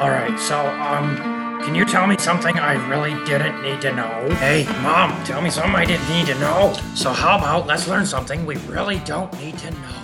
[0.00, 1.14] All right, so, um,
[1.62, 4.34] can you tell me something I really didn't need to know?
[4.36, 6.72] Hey, Mom, tell me something I didn't need to know.
[6.94, 10.00] So, how about let's learn something we really don't need to know?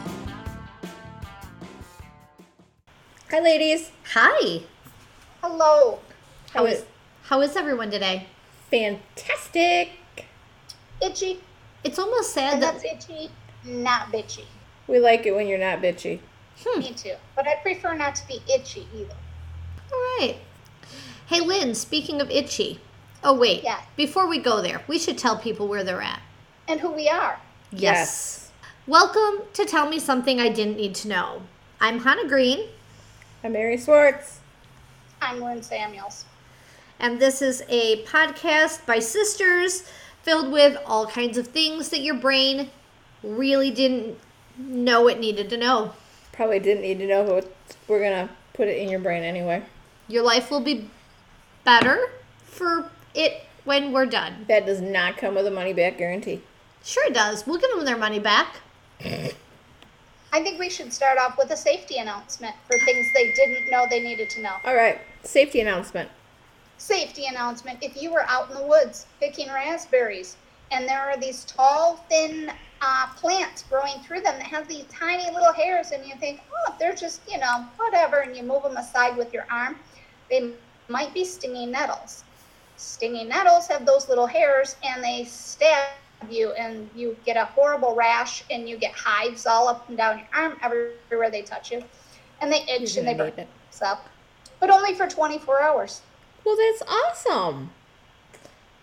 [3.30, 3.90] Hi, ladies.
[4.12, 4.64] Hi.
[5.42, 6.00] Hello.
[6.52, 6.84] How is
[7.22, 8.26] How is everyone today?
[8.70, 9.92] fantastic?
[11.00, 11.40] Itchy.
[11.84, 13.30] It's almost sad And that that's itchy,
[13.64, 14.44] not bitchy.
[14.88, 16.20] We like it when you're not bitchy.
[16.76, 17.14] Me too.
[17.34, 19.16] But I prefer not to be itchy either.
[20.18, 20.38] All right.
[21.26, 22.80] Hey, Lynn, speaking of itchy.
[23.22, 23.62] Oh, wait.
[23.62, 23.82] Yeah.
[23.96, 26.22] Before we go there, we should tell people where they're at.
[26.66, 27.38] And who we are.
[27.70, 28.50] Yes.
[28.86, 31.42] Welcome to Tell Me Something I Didn't Need to Know.
[31.82, 32.68] I'm Hannah Green,
[33.44, 34.38] I'm Mary Swartz.
[35.20, 36.24] I'm Lynn Samuels.
[36.98, 39.82] and this is a podcast by sisters
[40.22, 42.70] filled with all kinds of things that your brain
[43.22, 44.18] really didn't
[44.56, 45.92] know it needed to know.
[46.32, 47.52] Probably didn't need to know, but
[47.86, 49.62] we're gonna put it in your brain anyway.
[50.08, 50.88] Your life will be
[51.64, 52.10] better
[52.44, 54.44] for it when we're done.
[54.48, 56.42] That does not come with a money back guarantee.
[56.84, 57.46] Sure, it does.
[57.46, 58.56] We'll give them their money back.
[59.00, 63.86] I think we should start off with a safety announcement for things they didn't know
[63.88, 64.54] they needed to know.
[64.64, 66.10] All right, safety announcement.
[66.78, 70.36] Safety announcement if you were out in the woods picking raspberries
[70.70, 72.50] and there are these tall, thin
[72.80, 76.74] uh, plants growing through them that have these tiny little hairs, and you think, oh,
[76.78, 79.76] they're just, you know, whatever, and you move them aside with your arm,
[80.30, 80.50] they
[80.88, 82.24] might be stinging nettles.
[82.76, 85.88] Stinging nettles have those little hairs and they stab
[86.30, 90.18] you, and you get a horrible rash, and you get hives all up and down
[90.18, 91.82] your arm everywhere they touch you,
[92.40, 93.48] and they itch and they burn need it.
[93.82, 94.08] up,
[94.60, 96.02] but only for 24 hours.
[96.44, 97.70] Well, that's awesome.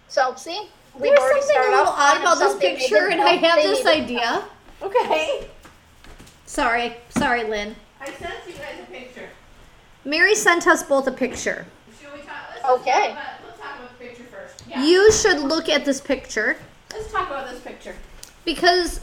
[0.07, 3.63] So, see, we've There's already something a little odd about this picture, and I have
[3.63, 4.43] this needed to idea.
[4.81, 5.47] Okay.
[6.45, 7.75] Sorry, sorry, Lynn.
[7.99, 8.82] I sent you guys a picture.
[10.05, 11.65] Mary sent us both a picture.
[11.99, 12.35] Should we talk?
[12.53, 13.11] Let's Okay.
[13.11, 14.63] About, let's talk about the picture first.
[14.77, 16.57] You should look at this picture
[16.91, 17.95] Let's talk about this picture.
[18.45, 18.99] because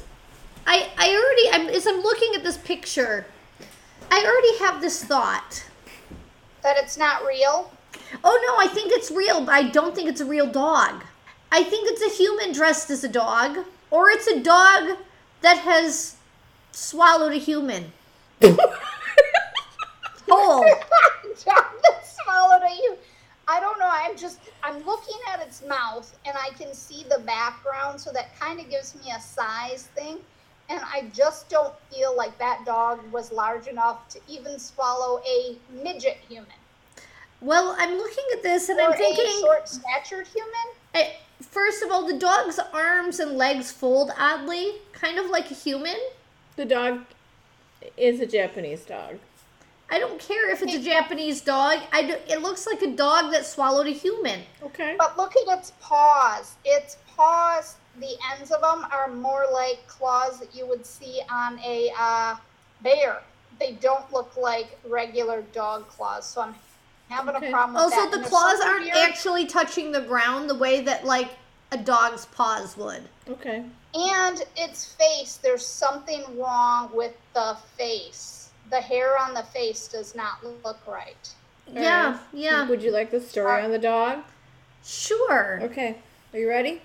[0.66, 3.26] I I already I'm, as I'm looking at this picture,
[4.10, 5.64] I already have this thought.
[6.62, 7.72] That it's not real.
[8.22, 11.02] Oh no, I think it's real, but I don't think it's a real dog.
[11.50, 13.58] I think it's a human dressed as a dog,
[13.90, 14.98] or it's a dog
[15.40, 16.16] that has
[16.72, 17.92] swallowed a human.
[20.28, 20.64] Whole.
[21.44, 22.96] John that swallowed at you.
[23.48, 23.88] I don't know.
[23.90, 28.38] I'm just I'm looking at its mouth and I can see the background, so that
[28.38, 30.18] kind of gives me a size thing.
[30.68, 35.56] And I just don't feel like that dog was large enough to even swallow a
[35.82, 36.52] midget human
[37.40, 39.40] Well, I'm looking at this and or I'm a thinking.
[39.40, 40.66] short-statured human.
[40.94, 45.54] I, first of all, the dog's arms and legs fold oddly, kind of like a
[45.54, 45.96] human.
[46.54, 47.00] The dog
[47.96, 49.18] is a Japanese dog.
[49.90, 51.80] I don't care if it's a Japanese dog.
[51.92, 54.40] I do, it looks like a dog that swallowed a human.
[54.62, 54.94] Okay.
[54.96, 56.54] But look at its paws.
[56.64, 61.58] Its paws, the ends of them are more like claws that you would see on
[61.60, 62.36] a uh,
[62.82, 63.20] bear.
[63.58, 66.24] They don't look like regular dog claws.
[66.26, 66.54] So I'm
[67.08, 67.48] having Okay.
[67.48, 68.10] a problem with Also, that.
[68.12, 71.30] the And claws something aren't weird- actually touching the ground the way that like
[71.72, 73.08] a dog's paws would.
[73.28, 73.64] Okay.
[73.94, 78.39] And its face, there's something wrong with the face.
[78.70, 81.30] The hair on the face does not look right.
[81.72, 82.20] Yeah, Alright.
[82.32, 84.20] yeah, Would you like the story uh, on the dog?
[84.84, 85.60] sure.
[85.62, 85.96] Okay.
[86.32, 86.80] Are you ready?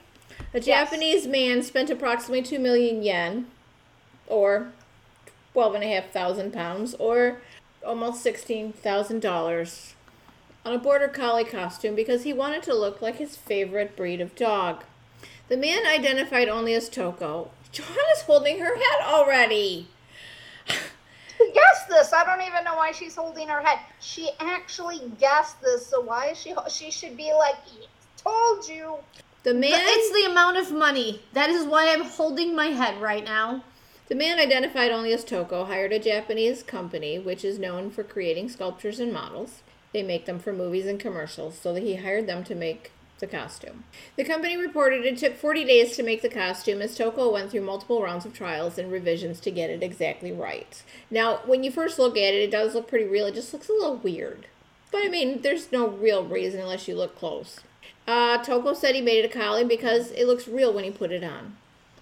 [0.54, 0.66] A Yes.
[0.66, 3.48] Japanese man spent approximately 2 million yen,
[4.28, 4.72] or
[5.54, 7.38] twelve and a half thousand pounds, or
[7.86, 9.94] almost $16,000,
[10.66, 14.36] on a border collie costume because he wanted to look like his favorite breed of
[14.36, 14.84] dog.
[15.48, 17.52] The man identified only as Toko.
[17.72, 19.88] John is holding her head already.
[21.76, 22.14] Guess this.
[22.14, 23.80] I don't even know why she's holding her head.
[24.00, 25.86] She actually guessed this.
[25.88, 26.54] So why is she?
[26.70, 27.56] She should be like,
[28.18, 28.98] told you.
[29.44, 31.22] The But man It's the amount of money.
[31.34, 33.64] That is why I'm holding my head right now.
[34.08, 38.50] The man identified only as Toko hired a Japanese company which is known for creating
[38.50, 39.64] sculptures and models.
[39.94, 43.28] They make them for movies and commercials, so that he hired them to make the
[43.28, 43.86] costume.
[44.16, 47.62] The company reported it took 40 days to make the costume as Toko went through
[47.62, 50.84] multiple rounds of trials and revisions to get it exactly right.
[51.10, 53.28] Now, when you first look at it, it does look pretty real.
[53.28, 54.48] It just looks a little weird.
[54.92, 57.60] But I mean, there's no real reason unless you look close.
[58.08, 61.12] Uh, Toko said he made it a collie because it looks real when he put
[61.12, 61.58] it on.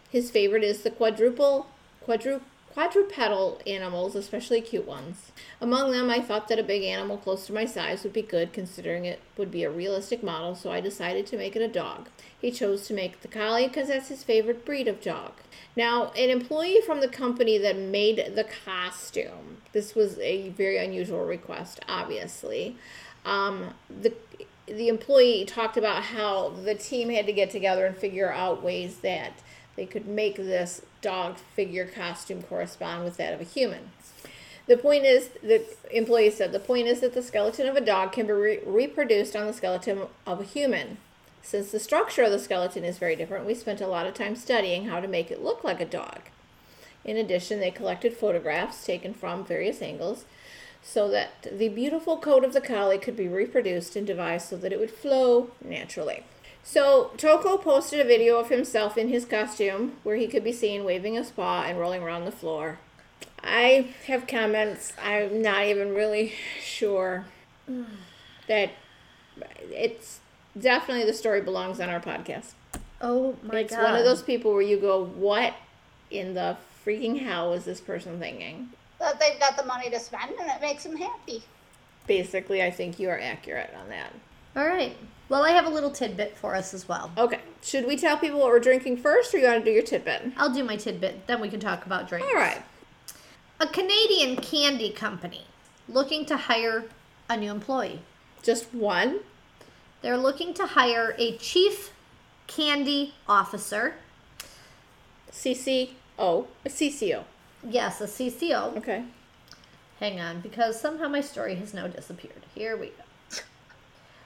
[0.10, 1.68] His favorite is the quadruple,
[2.06, 2.42] quadru,
[2.74, 5.32] quadrupedal animals, especially cute ones.
[5.62, 8.52] Among them, I thought that a big animal close to my size would be good,
[8.52, 12.10] considering it would be a realistic model, so I decided to make it a dog.
[12.40, 15.34] He chose to make the collie because that's his favorite breed of dog.
[15.76, 21.26] Now, an employee from the company that made the costume, this was a very unusual
[21.26, 22.76] request, obviously.
[23.26, 24.14] Um, the
[24.66, 28.98] the employee talked about how the team had to get together and figure out ways
[29.00, 29.34] that
[29.76, 33.92] they could make this dog figure costume correspond with that of a human.
[34.66, 38.14] The point is, the employee said, the point is that the skeleton of a dog
[38.14, 40.98] can be re- reproduced on the skeleton of a human.
[41.42, 44.38] Since the structure of the skeleton is very different, we spent a lot of time
[44.38, 46.22] studying how to make it look like a dog.
[47.04, 50.24] In addition, they collected photographs taken from various angles
[50.82, 54.72] so that the beautiful coat of the collie could be reproduced and devised so that
[54.72, 56.24] it would flow naturally.
[56.64, 60.86] So, Toko posted a video of himself in his costume where he could be seen
[60.86, 62.80] waving a paw and rolling around the floor.
[63.44, 64.94] I have comments.
[65.04, 66.34] I'm not even really
[66.64, 67.26] sure
[68.48, 68.72] that
[69.70, 70.20] it's
[70.58, 72.54] definitely the story belongs on our podcast.
[73.02, 73.84] Oh my it's god.
[73.84, 75.54] one of those people where you go, What
[76.10, 78.70] in the freaking hell is this person thinking?
[79.00, 81.44] That they've got the money to spend and it makes them happy.
[82.08, 84.14] Basically, I think you are accurate on that.
[84.56, 84.96] All right.
[85.34, 87.12] Well, I have a little tidbit for us as well.
[87.18, 89.82] Okay, should we tell people what we're drinking first, or you want to do your
[89.82, 90.32] tidbit?
[90.38, 92.28] I'll do my tidbit, then we can talk about drinks.
[92.28, 92.62] All right.
[93.60, 95.48] A Canadian candy company
[95.90, 96.84] looking to hire
[97.28, 98.02] a new employee.
[98.44, 99.22] Just one?
[100.04, 101.94] They're looking to hire a chief
[102.46, 103.96] candy officer.
[105.32, 105.90] CCO.
[106.20, 107.24] A CCO.
[107.68, 108.78] Yes, a CCO.
[108.78, 109.04] Okay.
[110.00, 112.46] Hang on, because somehow my story has now disappeared.
[112.54, 113.04] Here we go.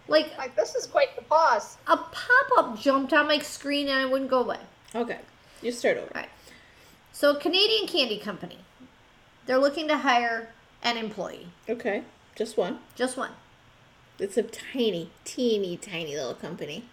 [0.08, 1.78] Like Like, this is quite the pause.
[1.88, 4.60] a pop up jumped on my screen and I wouldn't go away.
[4.96, 5.20] Okay.
[5.62, 6.08] You start over.
[6.16, 6.30] All right.
[7.12, 8.60] So, a Canadian candy company.
[9.46, 10.50] They're looking to hire
[10.84, 11.48] an employee.
[11.68, 12.04] Okay.
[12.36, 12.80] Just one.
[12.96, 13.32] Just one.
[14.20, 16.86] It's a tiny, teeny, tiny little company.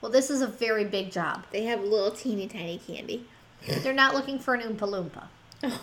[0.00, 1.44] Well, this is a very big job.
[1.52, 3.24] They have little teeny tiny candy.
[3.66, 5.10] They're not looking for an Oompa
[5.62, 5.78] Loompa.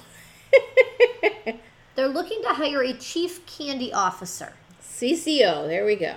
[1.95, 4.53] They're looking to hire a chief candy officer.
[4.81, 5.67] CCO.
[5.67, 6.15] There we go.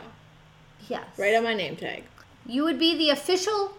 [0.93, 1.19] Yes.
[1.19, 2.05] Right on my name tag.
[2.45, 3.73] You would be the official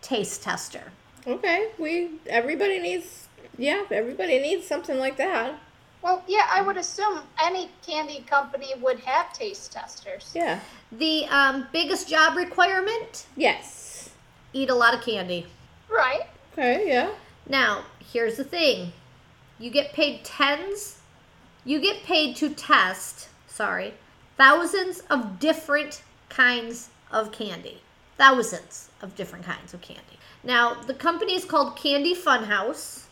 [0.00, 0.92] taste tester.
[1.26, 1.68] Okay.
[1.78, 3.28] We everybody needs
[3.58, 5.58] yeah, everybody needs something like that.
[6.00, 10.30] Well, yeah, I would assume any candy company would have taste testers.
[10.34, 10.60] Yeah.
[10.92, 14.10] The um, biggest job requirement Yes.
[14.54, 15.48] eat a lot of candy.
[15.90, 16.22] Right.
[16.52, 17.10] Okay, yeah.
[17.46, 18.92] Now, here's the thing
[19.58, 20.98] you get paid tens,
[21.64, 23.94] you get paid to test, sorry,
[24.36, 27.82] thousands of different kinds of candy.
[28.16, 30.18] Thousands of different kinds of candy.
[30.42, 33.04] Now, the company is called Candy Funhouse.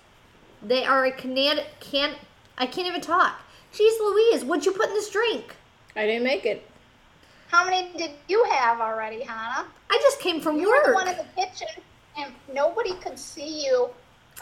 [0.63, 2.15] They are a Canad can
[2.59, 3.41] I can't even talk.
[3.73, 5.55] Jeez Louise, what'd you put in this drink?
[5.95, 6.67] I didn't make it.
[7.49, 9.67] How many did you have already, Hannah?
[9.91, 11.69] I just came from You were the one in the kitchen,
[12.19, 13.91] and nobody could see you.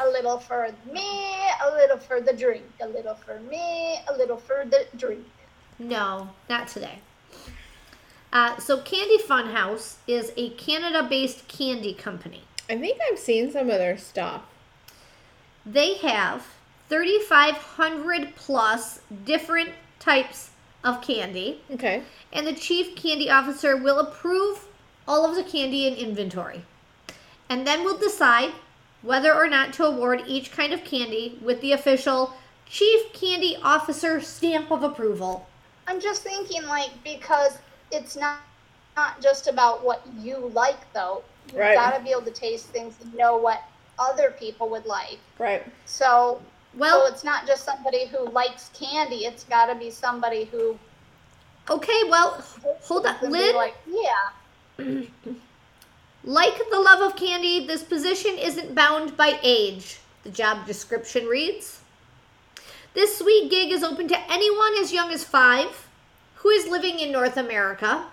[0.00, 4.36] A little for me, a little for the drink, a little for me, a little
[4.36, 5.24] for the drink.
[5.78, 6.98] No, not today.
[8.34, 12.42] Uh, so, Candy Funhouse is a Canada based candy company.
[12.68, 14.42] I think I've seen some of their stuff.
[15.64, 16.44] They have
[16.88, 19.70] 3,500 plus different
[20.00, 20.50] types
[20.82, 22.02] of candy, Okay.
[22.32, 24.66] and the chief candy officer will approve
[25.06, 26.64] all of the candy in inventory.
[27.48, 28.50] And then we'll decide
[29.02, 32.34] whether or not to award each kind of candy with the official
[32.66, 35.46] chief candy officer stamp of approval.
[35.86, 37.58] I'm just thinking, like, because
[37.94, 38.40] it's not
[38.96, 41.22] not just about what you like, though.
[41.48, 41.74] You've Right.
[41.74, 43.62] got to be able to taste things and know what
[43.98, 45.18] other people would like.
[45.38, 45.64] Right.
[45.84, 46.40] So,
[46.76, 49.24] Well, so it's not just somebody who likes candy.
[49.26, 50.78] It's got to be somebody who
[51.68, 52.44] okay, well,
[52.82, 53.16] hold on.
[53.22, 55.02] would Lynn, like, yeah.
[56.26, 61.80] Like the love of candy, this position isn't bound by age, the job description reads.
[62.94, 65.83] This sweet gig is open to anyone as young as five
[66.44, 68.04] who is living in North America.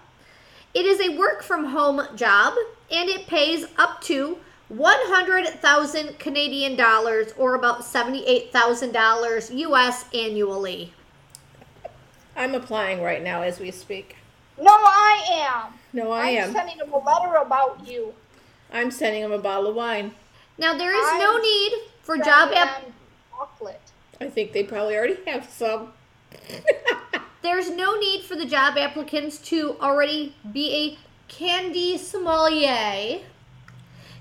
[0.74, 2.54] It is a work from home job
[2.90, 4.38] and it pays up to
[4.70, 10.94] 100,000 Canadian dollars or about $78,000 US annually.
[12.34, 14.16] I'm applying right now as we speak.
[14.58, 15.74] No, I am.
[15.92, 16.44] No, I am.
[16.44, 16.54] I'm am.
[16.54, 18.14] sending them a letter about you.
[18.72, 20.14] I'm sending him a bottle of wine.
[20.58, 22.84] Now there is no I'm need for job Sending app
[23.32, 23.82] chocolate.
[24.22, 25.92] I think they probably already have some.
[27.42, 33.22] There's no need for the job applicants to already be a candy sommelier.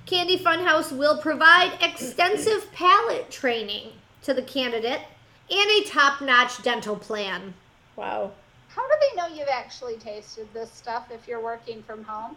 [0.07, 5.03] Candy Funhouse will provide extensive palate training to the candidate
[5.51, 7.53] and a top notch dental plan.
[7.97, 8.33] Wow.
[8.69, 12.37] How do they know you've actually tasted this stuff if you're working from home?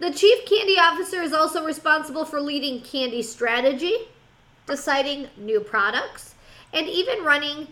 [0.00, 3.96] The chief candy officer is also responsible for leading candy strategy,
[4.66, 6.34] deciding new products,
[6.72, 7.68] and even running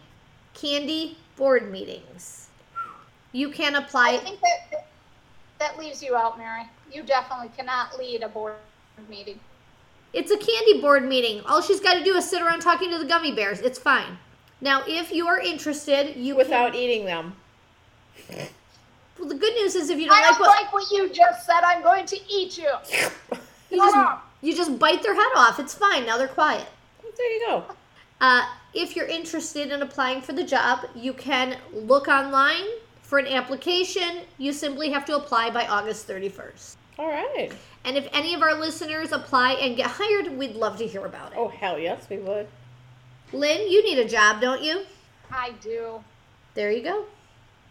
[0.54, 2.48] candy board meetings.
[3.32, 4.08] You can apply.
[4.08, 4.24] I apply.
[4.24, 4.86] think that
[5.58, 6.62] that leaves you out, Mary.
[6.92, 8.54] You definitely cannot lead a board
[9.08, 9.38] meeting.
[10.12, 11.42] It's a candy board meeting.
[11.46, 13.60] All she's got to do is sit around talking to the gummy bears.
[13.60, 14.18] It's fine.
[14.60, 17.34] Now, if you are interested, you Without eating them.
[19.18, 21.08] Well, the good news is if you don't I like don't what like what you
[21.10, 21.60] just said.
[21.62, 22.70] I'm going to eat you.
[23.70, 25.58] you just, you just bite their head off.
[25.58, 26.06] It's fine.
[26.06, 26.66] Now they're quiet.
[27.02, 27.64] There you go.
[28.20, 32.64] Uh, if you're interested in applying for the job, you can look online
[33.02, 34.20] for an application.
[34.38, 36.76] You simply have to apply by August 31st.
[36.98, 37.50] All right.
[37.84, 41.32] And if any of our listeners apply and get hired, we'd love to hear about
[41.32, 41.38] it.
[41.38, 42.48] Oh, hell yes, we would.
[43.32, 44.82] Lynn, you need a job, don't you?
[45.30, 46.02] I do.
[46.54, 47.04] There you go.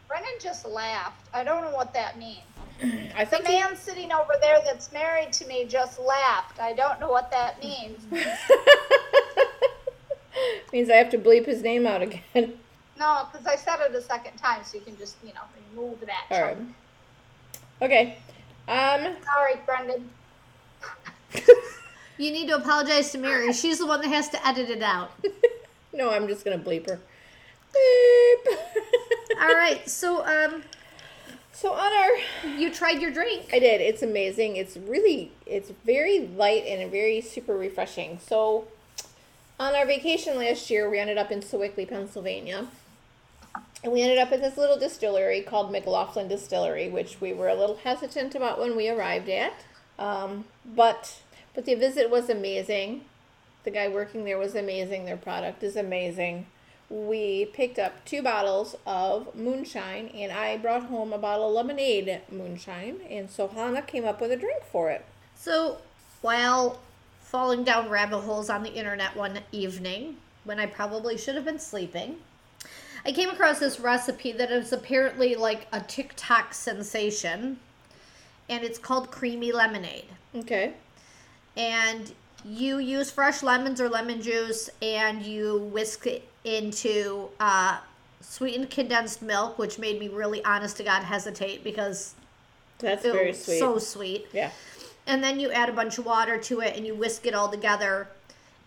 [0.07, 1.27] Brennan just laughed.
[1.33, 2.39] I don't know what that means.
[3.15, 6.59] I The think he- man sitting over there that's married to me just laughed.
[6.59, 7.99] I don't know what that means.
[10.73, 12.53] means I have to bleep his name out again.
[12.97, 15.99] No, because I said it a second time, so you can just, you know, remove
[16.05, 16.25] that.
[16.31, 16.55] All right.
[16.57, 16.75] chunk.
[17.81, 18.17] Okay.
[18.67, 19.15] Um.
[19.23, 20.09] Sorry, Brendan.
[22.17, 23.51] You need to apologize to Mary.
[23.51, 25.11] She's the one that has to edit it out.
[25.93, 26.99] No, I'm just gonna bleep her.
[27.73, 28.57] Beep.
[29.41, 29.81] All right.
[29.89, 30.61] So, um,
[31.53, 33.49] So on our, you tried your drink.
[33.53, 33.79] I did.
[33.79, 34.57] It's amazing.
[34.57, 38.19] It's really, it's very light and very super refreshing.
[38.27, 38.67] So,
[39.59, 42.67] on our vacation last year, we ended up in Sewickley, Pennsylvania,
[43.83, 47.55] and we ended up at this little distillery called McLaughlin Distillery, which we were a
[47.55, 49.53] little hesitant about when we arrived at.
[49.97, 51.21] Um, but
[51.53, 53.05] but the visit was amazing.
[53.63, 55.05] The guy working there was amazing.
[55.05, 56.47] Their product is amazing.
[56.89, 62.21] We picked up two bottles of moonshine, and I brought home a bottle of lemonade
[62.31, 62.99] moonshine.
[63.09, 65.05] And so Hannah came up with a drink for it.
[65.35, 65.77] So,
[66.21, 66.79] while
[67.35, 70.15] falling down rabbit holes on the internet one evening,
[70.45, 72.15] when I probably should have been sleeping,
[73.03, 77.59] I came across this recipe that is apparently like a TikTok sensation,
[78.47, 80.05] and it's called creamy lemonade.
[80.33, 80.75] Okay.
[81.57, 82.13] And
[82.45, 87.79] you use fresh lemons or lemon juice, and you whisk it into uh,
[88.21, 92.15] sweetened condensed milk, which made me really, honest to God, hesitate because
[92.79, 93.59] That's very sweet.
[93.59, 94.51] so sweet yeah.
[95.07, 97.49] And then you add a bunch of water to it and you whisk it all
[97.49, 98.07] together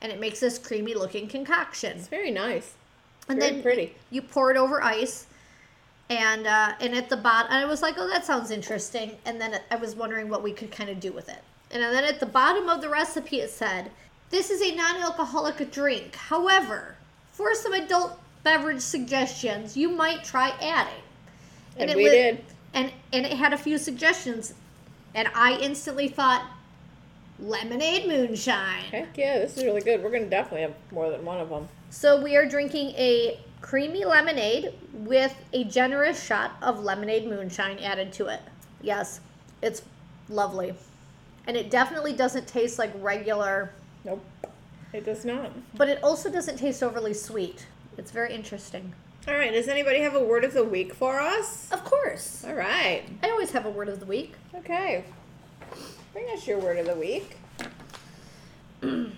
[0.00, 2.75] and it makes this creamy looking concoction It's very nice.
[3.28, 3.95] and very then pretty.
[4.11, 5.26] you pour it over ice
[6.11, 9.59] and uh, and at the bottom i was like oh that sounds interesting and then
[9.71, 12.26] i was wondering what we could kind of do with it and then at the
[12.26, 13.90] bottom of the recipe it said
[14.30, 16.95] this is a non-alcoholic drink however
[17.33, 21.02] for some adult beverage suggestions you might try adding
[21.76, 22.42] And it we did.
[22.73, 24.54] and and it had a few suggestions
[25.15, 26.49] and i instantly thought
[27.41, 28.83] lemonade moonshine.
[28.91, 30.03] Heck yeah, this is really good.
[30.03, 31.69] We're gonna definitely have more than one of them.
[31.91, 38.12] so we are drinking a creamy lemonade with a generous shot of lemonade moonshine added
[38.15, 38.41] to it.
[38.83, 39.21] Yes
[39.62, 39.83] it's
[40.29, 40.75] lovely.
[41.47, 43.73] And it definitely doesn't taste like regular.
[44.05, 44.25] Nope,
[44.93, 45.50] it does not.
[45.75, 47.67] but it also doesn't taste overly sweet.
[47.97, 48.93] It's very interesting
[49.29, 49.53] All right.
[49.53, 51.71] Does anybody have a word of the week for us?
[51.71, 53.03] of course All right.
[53.23, 55.05] i always have a word of the week Okay.
[56.13, 57.37] Bring us your word of the week.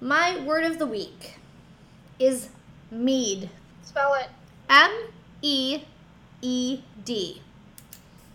[0.00, 1.34] my word of the week
[2.18, 2.48] is
[2.90, 3.48] mead
[3.82, 4.28] Spell it.
[4.68, 4.90] M
[5.42, 5.82] E
[6.42, 7.40] E D.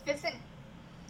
[0.07, 0.35] Isn't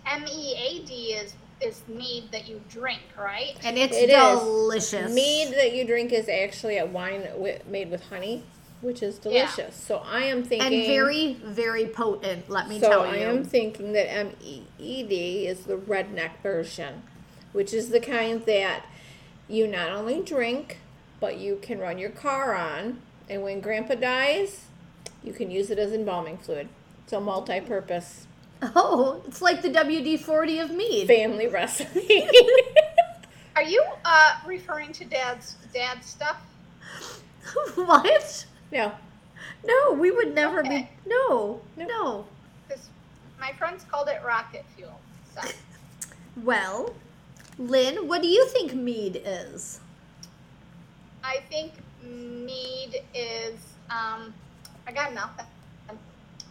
[0.06, 3.56] M E A D is is mead that you drink, right?
[3.64, 4.40] And it's It is.
[4.40, 5.14] delicious.
[5.14, 8.44] Mead that you drink is actually a wine wi- made with honey,
[8.82, 9.76] which is delicious.
[9.76, 10.74] So I am thinking.
[10.74, 13.12] and very, very potent, let me So tell you.
[13.14, 17.04] So I am thinking that M E E D is the redneck version,
[17.54, 18.86] which is the kind that
[19.48, 20.80] you not only drink,
[21.20, 24.66] but you can run your car on, and when Grandpa dies,
[25.24, 26.70] you can use it as embalming fluid.
[27.08, 28.28] So multi-purpose
[28.76, 31.08] oh, it's like the WD 40 of mead.
[31.08, 32.28] family recipe.
[33.56, 36.42] Are you uh, referring to dad's dad's stuff?
[37.76, 38.46] what?
[38.72, 38.92] No,
[39.66, 40.90] No, we would never Okay.
[41.06, 41.10] be.
[41.10, 41.86] No, No.
[41.86, 42.26] no.
[42.68, 42.90] Because
[43.40, 45.00] my friends called it rocket fuel.
[45.36, 45.42] So
[46.44, 46.94] Well,
[47.58, 49.80] Lynn, what do you think mead is?
[51.24, 53.56] I think mead is.
[53.90, 54.34] Um,
[54.88, 55.46] I got nothing.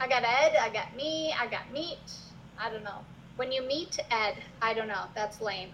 [0.00, 0.56] I got Ed.
[0.60, 1.34] I got me.
[1.38, 1.98] I got meat.
[2.58, 3.04] I don't know.
[3.36, 5.04] When you meet Ed, I don't know.
[5.14, 5.70] That's lame.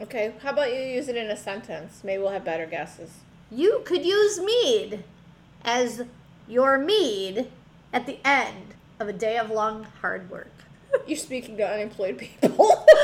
[0.00, 2.02] Okay, how about you use it in a sentence?
[2.04, 3.10] Maybe we'll have better guesses.
[3.50, 5.02] You could use mead
[5.64, 6.02] as
[6.46, 7.50] your mead
[7.92, 10.52] at the end of a day of long hard work.
[11.06, 12.86] You're speaking to unemployed people.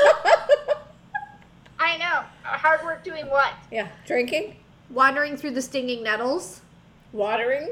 [1.79, 2.23] I know.
[2.43, 3.53] Hard work doing what?
[3.71, 4.55] yeah, drinking,
[4.89, 6.61] Wandering through the stinging nettles.
[7.11, 7.69] watering,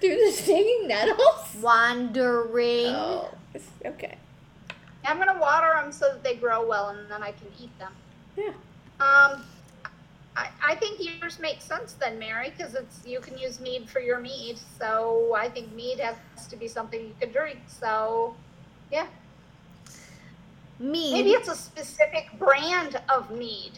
[0.00, 1.54] through the stinging nettles.
[1.60, 2.86] Wandering.
[2.88, 3.30] Oh,
[3.84, 4.16] okay.
[5.04, 7.92] I'm gonna water them so that they grow well, and then I can eat them.
[8.36, 8.52] Yeah.
[9.00, 9.44] Um,
[10.36, 14.00] I, I think yours makes sense then, Mary, because it's you can use mead for
[14.00, 14.58] your mead.
[14.78, 16.16] So I think mead has
[16.48, 17.58] to be something you can drink.
[17.66, 18.36] So,
[18.92, 19.06] yeah,
[20.78, 21.12] Mead.
[21.12, 23.72] maybe it's a specific brand of mead.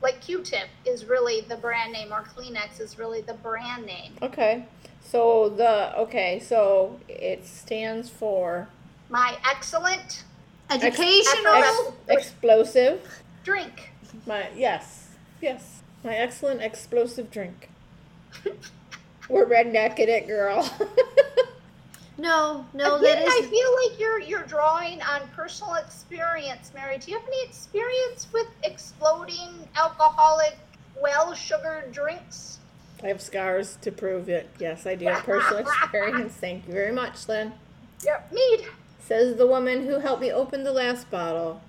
[0.00, 4.12] Like Q-tip is really the brand name, or Kleenex is really the brand name.
[4.22, 4.64] Okay.
[5.02, 8.68] So the okay, so it stands for
[9.10, 10.22] My excellent
[10.70, 11.94] Educational.
[12.08, 13.22] Ex- explosive.
[13.42, 13.90] drink.
[14.26, 15.08] My yes,
[15.40, 15.82] yes.
[16.04, 17.68] My excellent explosive drink.
[19.28, 20.62] We're redneck in it, girl.
[22.18, 26.98] no, no, Again, that I feel like you're you're drawing on personal experience, Mary.
[26.98, 30.56] Do you have any experience with exploding alcoholic,
[31.02, 32.58] well sugared drinks?
[33.02, 34.48] I have scars to prove it.
[34.58, 36.32] Yes, I do have personal experience.
[36.34, 37.52] Thank you very much, Lynn.
[38.04, 38.66] Yep, mead.
[39.00, 41.60] Says the woman who helped me open the last bottle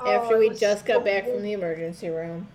[0.00, 1.34] oh, after Oh, it we was just so got back good.
[1.34, 2.48] from the emergency room.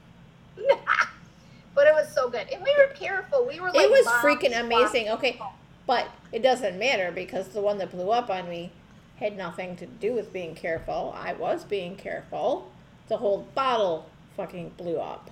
[1.75, 3.45] but it was so good, and we were careful.
[3.47, 4.53] We were like it was freaking walking.
[4.53, 5.09] amazing.
[5.09, 5.39] Okay,
[5.87, 8.71] but it doesn't matter because the one that blew up on me
[9.17, 11.15] had nothing to do with being careful.
[11.15, 12.71] I was being careful.
[13.07, 15.29] The whole bottle fucking blew up.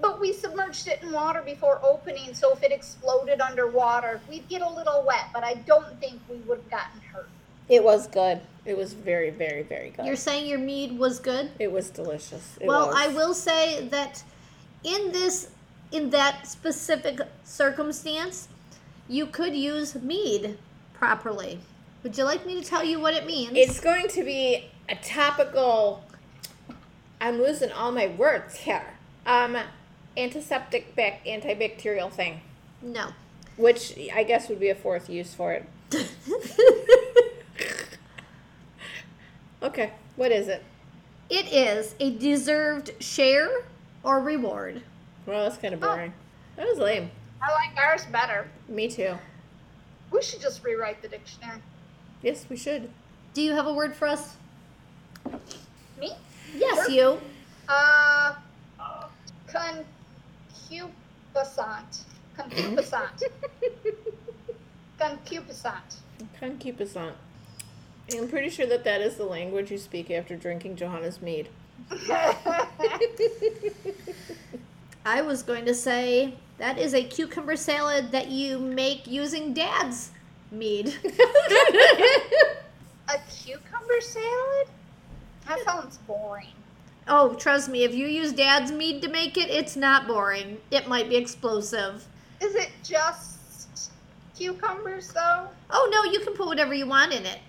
[0.00, 4.60] But we submerged it in water before opening, so if it exploded underwater, we'd get
[4.60, 5.26] a little wet.
[5.32, 7.28] But I don't think we would have gotten hurt.
[7.68, 8.40] It was good.
[8.64, 10.04] It was very, very, very good.
[10.04, 11.50] You're saying your mead was good?
[11.58, 12.58] it was delicious.
[12.60, 12.96] It well, was.
[12.98, 14.22] I will say that
[14.84, 15.48] in this,
[15.90, 18.48] in that specific circumstance,
[19.08, 20.58] you could use mead
[20.92, 21.58] properly.
[22.02, 23.52] Would you like me to tell you what it means?
[23.54, 26.04] It's going to be a topical.
[27.20, 28.94] I'm losing all my words here.
[29.26, 29.56] Um,
[30.16, 32.42] antiseptic, bac- antibacterial thing,
[32.82, 33.08] no.
[33.56, 35.66] which I guess would be a fourth use for it.
[39.64, 40.62] Okay, what is it?
[41.30, 43.64] It is a deserved share
[44.04, 44.82] or reward.
[45.26, 46.12] Well, that's kind of boring.
[46.56, 47.10] That was lame.
[47.42, 48.46] I like ours better.
[48.68, 49.14] Me too.
[50.10, 51.58] We should just rewrite the dictionary.
[52.22, 52.88] Yes, we should.
[53.32, 54.36] Do you have a word for us?
[55.98, 56.12] Me?
[56.54, 56.90] Yes, Sure.
[56.90, 57.20] you.
[57.68, 58.34] Uh,
[59.48, 62.04] concupiscent.
[62.36, 63.22] Concupiscent.
[64.98, 65.96] concupiscent.
[66.40, 67.12] Concupiscent.
[68.16, 71.48] I'm pretty sure that that is the language you speak after drinking Johanna's mead.
[75.04, 80.10] I was going to say that is a cucumber salad that you make using dad's
[80.50, 80.94] mead.
[83.08, 84.68] A cucumber salad?
[85.46, 86.48] That sounds boring.
[87.06, 90.56] oh, trust me, if you use dad's mead to make it, it's not boring.
[90.70, 92.06] It might be explosive.
[92.40, 93.90] Is it just
[94.36, 95.48] cucumbers though?
[95.70, 97.40] Oh no, you can put whatever you want in it.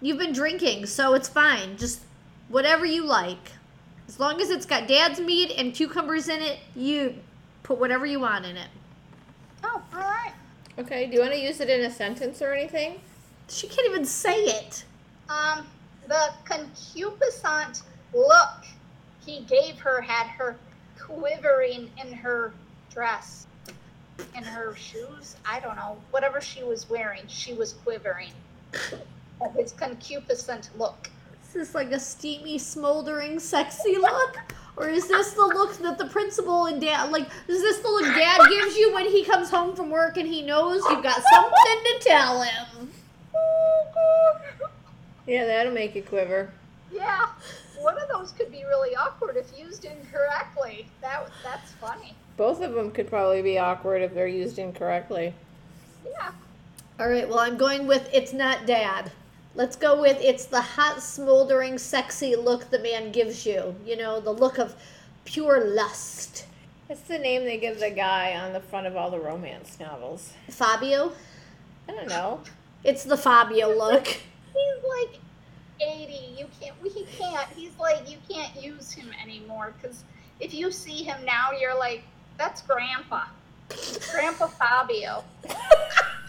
[0.00, 1.76] You've been drinking, so it's fine.
[1.76, 2.00] Just
[2.48, 3.52] whatever you like.
[4.08, 7.14] As long as it's got dad's meat and cucumbers in it, you
[7.62, 8.68] put whatever you want in it.
[9.62, 10.32] Oh, all right.
[10.78, 13.00] Okay, do you want to use it in a sentence or anything?
[13.48, 14.84] She can't even say it.
[15.28, 15.66] Um,
[16.06, 18.64] the concupiscent look
[19.24, 20.56] he gave her had her
[20.98, 22.52] quivering in her
[22.90, 23.46] dress,
[24.36, 25.36] in her shoes.
[25.46, 25.96] I don't know.
[26.10, 28.32] Whatever she was wearing, she was quivering.
[29.40, 31.10] Of his concupiscent look.
[31.54, 34.38] Is this like a steamy, smoldering, sexy look?
[34.76, 37.28] Or is this the look that the principal and dad like?
[37.46, 40.42] Is this the look dad gives you when he comes home from work and he
[40.42, 41.52] knows you've got something
[41.84, 42.90] to tell him?
[45.28, 46.50] Yeah, that'll make you quiver.
[46.92, 47.28] Yeah,
[47.78, 50.88] one of those could be really awkward if used incorrectly.
[51.02, 52.14] That that's funny.
[52.36, 55.34] Both of them could probably be awkward if they're used incorrectly.
[56.04, 56.32] Yeah.
[56.98, 59.12] All right, well, I'm going with it's not dad.
[59.54, 63.74] Let's go with it's the hot, smoldering, sexy look the man gives you.
[63.86, 64.74] You know, the look of
[65.24, 66.46] pure lust.
[66.88, 70.32] That's the name they give the guy on the front of all the romance novels.
[70.50, 71.12] Fabio?
[71.88, 72.40] I don't know.
[72.82, 74.06] It's the Fabio look.
[74.08, 75.20] He's like
[75.80, 76.36] 80.
[76.38, 76.74] You can't.
[76.82, 77.48] He can't.
[77.56, 80.04] He's like you can't use him anymore because
[80.40, 82.02] if you see him now, you're like,
[82.36, 83.24] that's Grandpa,
[84.12, 85.24] Grandpa Fabio.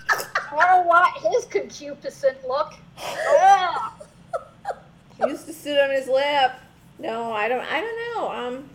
[0.52, 2.74] I don't want his concupiscent look.
[2.98, 3.92] Ugh.
[5.18, 6.62] He used to sit on his lap.
[7.00, 7.64] No, I don't.
[7.64, 8.32] I don't know.
[8.32, 8.70] Um,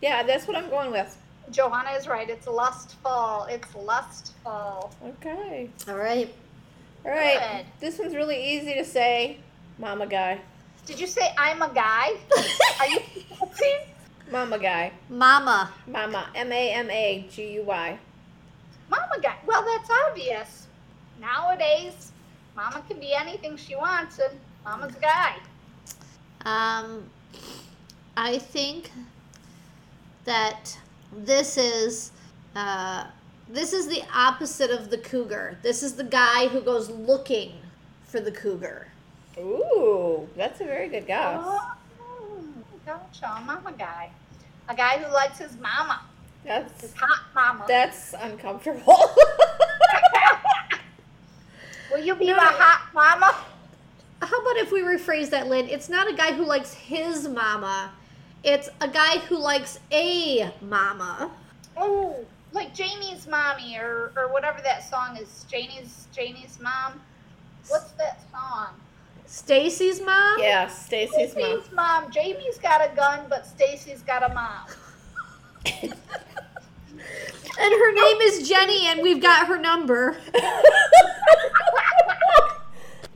[0.00, 1.14] yeah, that's what I'm going with.
[1.50, 2.28] Johanna is right.
[2.28, 3.46] It's lustful.
[3.50, 4.94] It's lustful.
[5.06, 5.68] Okay.
[5.86, 6.32] All right.
[7.04, 7.38] All right.
[7.58, 7.66] Good.
[7.80, 9.38] This one's really easy to say.
[9.78, 10.40] Mama guy.
[10.86, 12.12] Did you say I'm a guy?
[12.80, 13.00] Are you
[14.30, 14.92] Mama guy.
[15.08, 15.70] Mama.
[15.86, 16.28] Mama.
[16.34, 17.98] M A M A G U Y.
[18.88, 19.36] Mama guy?
[19.46, 20.63] Well, that's obvious.
[21.20, 22.12] Nowadays,
[22.56, 25.36] Mama can be anything she wants, and Mama's a guy.
[26.44, 27.04] Um,
[28.16, 28.90] I think
[30.24, 30.76] that
[31.16, 32.12] this is
[32.56, 33.06] uh,
[33.48, 35.58] this is the opposite of the cougar.
[35.62, 37.52] This is the guy who goes looking
[38.04, 38.88] for the cougar.
[39.38, 41.40] Ooh, that's a very good guess.
[41.42, 41.74] Oh,
[42.86, 43.42] gotcha.
[43.44, 44.10] Mama guy.
[44.68, 46.00] A guy who likes his mama.
[46.44, 47.64] That's His hot mama.
[47.66, 48.98] that's uncomfortable.
[51.90, 52.50] Will you be No, my no.
[52.50, 53.34] hot mama?
[54.22, 55.68] How about if we rephrase that, Lynn?
[55.68, 57.92] It's not a guy who likes his mama.
[58.42, 61.30] It's a guy who likes a mama.
[61.76, 65.44] Oh, like Jamie's mommy or, or whatever that song is.
[65.50, 67.00] Jamie's Jamie's mom.
[67.68, 68.68] What's that song?
[69.26, 70.36] Stacy's mom?
[70.38, 71.42] yeah, Stacy's mom.
[71.60, 72.10] Stacy's mom.
[72.10, 74.66] Jamie's got a gun, but Stacy's got a mom.
[77.56, 80.16] And her name is Jenny, and we've got her number.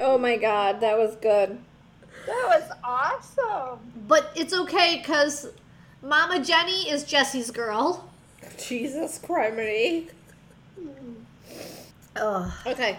[0.01, 1.59] Oh my god, that was good.
[2.27, 3.81] That was awesome.
[4.07, 5.49] But it's okay because
[6.03, 8.09] Mama Jenny is Jesse's girl.
[8.57, 10.09] Jesus criminy.
[12.17, 12.53] Ugh.
[12.67, 12.99] Okay,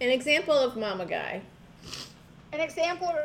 [0.00, 1.42] an example of Mama guy.
[2.52, 3.16] An example.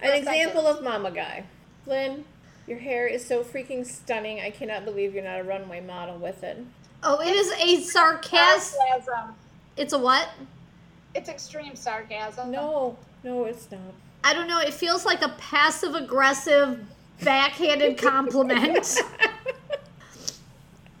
[0.00, 1.44] An example of Mama guy.
[1.86, 2.24] Lynn,
[2.66, 4.40] your hair is so freaking stunning.
[4.40, 6.58] I cannot believe you're not a runway model with it.
[7.02, 8.78] Oh, it is a sarcasm.
[8.88, 9.34] sarcasm.
[9.76, 10.28] It's a what?
[11.14, 12.50] It's extreme sarcasm.
[12.50, 13.80] No, no, it's not.
[14.24, 14.58] I don't know.
[14.60, 16.84] It feels like a passive aggressive,
[17.22, 18.98] backhanded compliment.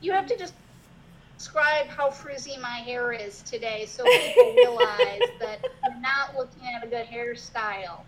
[0.02, 0.54] You have to just
[1.36, 6.84] describe how frizzy my hair is today so people realize that you're not looking at
[6.84, 8.02] a good hairstyle.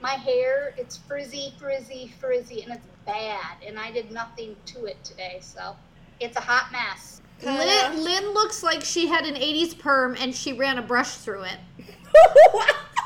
[0.00, 3.56] My hair, it's frizzy, frizzy, frizzy, and it's bad.
[3.66, 5.76] And I did nothing to it today, so
[6.20, 7.20] it's a hot mess.
[7.42, 11.42] Lynn, Lynn looks like she had an 80s perm and she ran a brush through
[11.44, 11.56] it.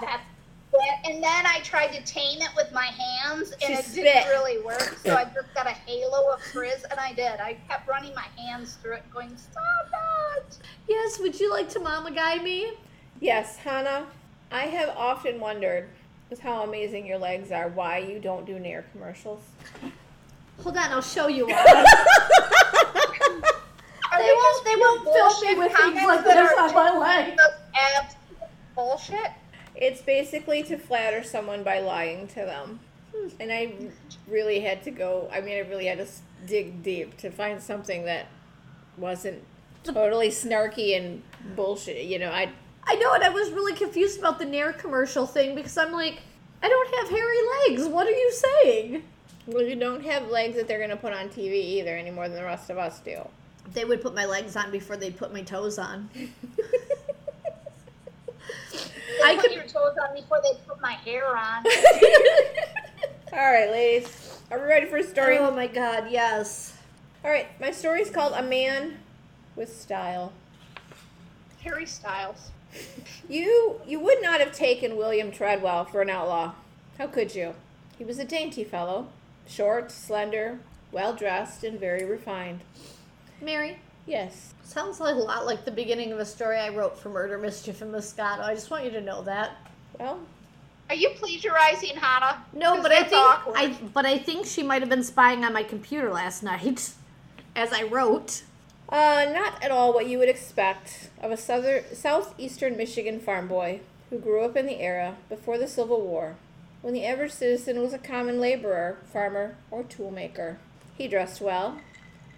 [0.01, 0.23] That's
[0.73, 0.99] it.
[1.13, 4.05] And then I tried to tame it with my hands, and She it spit.
[4.05, 4.97] didn't really work.
[5.05, 7.39] So I just got a halo of frizz, and I did.
[7.41, 9.63] I kept running my hands through it, going, "Stop
[10.49, 12.73] it!" Yes, would you like to mama guy me?
[13.21, 14.07] yes, Hannah,
[14.51, 15.89] I have often wondered
[16.35, 19.39] with how amazing your legs are why you don't do Nair commercials.
[20.65, 21.85] Hold on, I'll show you why.
[24.11, 27.39] They they won't- they won't film me with things like that this on my leg.
[27.97, 28.17] abs-
[28.75, 29.31] bullshit.
[29.77, 32.81] It's basically to flatter someone by lying to them.
[33.39, 33.75] And I
[34.27, 36.07] really had to go, I mean, I really had to
[36.47, 38.27] dig deep to find something that
[38.99, 39.41] wasn't
[39.85, 41.23] totally snarky and
[41.55, 42.05] bullshit.
[42.07, 42.51] You know, I
[42.87, 46.21] I know, and I was really confused about the Nair commercial thing because I'm like,
[46.63, 47.37] I don't have hairy
[47.69, 47.87] legs.
[47.89, 49.03] What are you saying?
[49.47, 52.29] well, you don't have legs that they're going to put on TV either any more
[52.29, 53.19] than the rest of us do.
[53.73, 56.09] They would put my legs on before they put my toes on.
[56.15, 56.29] They
[59.25, 61.65] I put could- your toes on before they put my hair on.
[63.33, 64.39] All right, ladies.
[64.51, 65.39] Are we ready for a story?
[65.39, 66.77] Oh my god, yes.
[67.25, 68.99] All right, my story is called A Man
[69.57, 70.33] with Style.
[71.63, 72.51] Harry Styles.
[73.29, 76.53] You you would not have taken William Treadwell for an outlaw.
[76.99, 77.55] How could you?
[77.99, 79.09] He was a dainty fellow,
[79.47, 80.59] short, slender,
[80.93, 82.61] well dressed, and very refined.
[83.41, 84.53] Mary, Yes.
[84.63, 87.81] sounds like a lot like the beginning of a story I wrote for Murder, Mischief,
[87.81, 88.41] and Moscato.
[88.41, 89.57] I just want you to know that.
[89.99, 90.21] Well,
[90.91, 92.45] Are you plagiarizing, Hannah?
[92.53, 93.55] No, but I think awkward.
[93.57, 96.91] I but I think she might have been spying on my computer last night
[97.57, 98.43] as I wrote.
[98.95, 103.81] Uh, not at all what you would expect of a southern southeastern Michigan farm boy
[104.09, 106.37] who grew up in the era before the Civil War,
[106.81, 110.59] when the average citizen was a common laborer, farmer, or toolmaker.
[110.97, 111.81] He dressed well.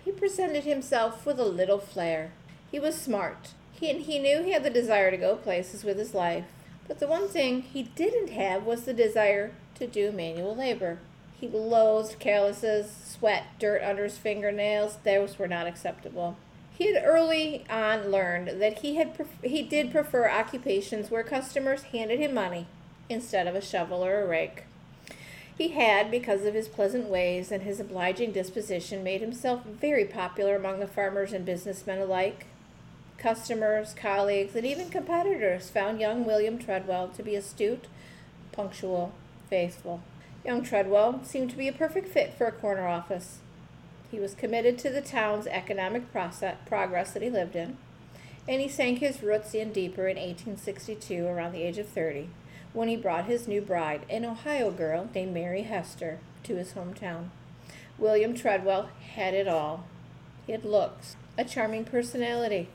[0.03, 2.33] He presented himself with a little flair.
[2.71, 3.53] He was smart.
[3.73, 6.47] He and he knew he had the desire to go places with his life.
[6.89, 11.01] But the one thing he didn't have was the desire to do manual labor.
[11.39, 14.97] He loathed calluses, sweat, dirt under his fingernails.
[15.05, 16.39] Those were not acceptable.
[16.77, 21.85] He had early on learned that he had pref- he did prefer occupations where customers
[21.85, 22.67] handed him money
[23.09, 24.65] instead of a shovel or a rake.
[25.57, 30.55] He had, because of his pleasant ways and his obliging disposition, made himself very popular
[30.55, 32.45] among the farmers and businessmen alike.
[33.17, 37.87] Customers, colleagues, and even competitors found young William Treadwell to be astute,
[38.53, 39.15] punctual,
[39.49, 40.03] faithful.
[40.45, 43.39] Young Treadwell seemed to be a perfect fit for a corner office.
[44.11, 47.77] He was committed to the town's economic process, progress that he lived in,
[48.49, 52.29] and he sank his roots in deeper in 1862, around the age of 30,
[52.73, 57.31] when he brought his new bride, an Ohio girl named Mary Hester, to his hometown.
[57.99, 59.85] William Treadwell had it all.
[60.47, 62.69] He had looks, a charming personality,